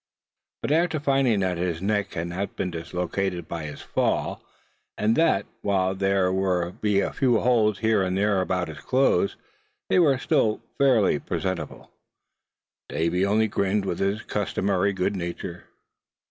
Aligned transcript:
But 0.63 0.71
after 0.71 0.99
finding 0.99 1.41
that 1.41 1.59
his 1.59 1.79
neck 1.79 2.15
had 2.15 2.29
not 2.29 2.55
been 2.55 2.71
dislocated 2.71 3.47
by 3.47 3.65
his 3.65 3.81
fall; 3.81 4.41
and 4.97 5.15
that, 5.15 5.45
while 5.61 5.93
there 5.93 6.33
would 6.33 6.81
be 6.81 7.01
a 7.01 7.13
few 7.13 7.39
holes 7.39 7.77
here 7.77 8.01
and 8.01 8.17
there 8.17 8.41
about 8.41 8.67
his 8.67 8.79
clothes, 8.79 9.35
they 9.91 9.99
were 9.99 10.17
still 10.17 10.59
fairly 10.79 11.19
presentable, 11.19 11.91
Davy 12.89 13.23
only 13.23 13.47
grinned 13.47 13.85
with 13.85 13.99
his 13.99 14.23
customary 14.23 14.91
good 14.91 15.15
nature. 15.15 15.65